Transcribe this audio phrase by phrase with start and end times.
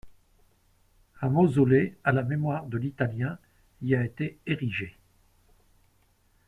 [1.21, 3.37] Un mausolée à la mémoire de l'Italien
[3.83, 4.97] y a été érigé.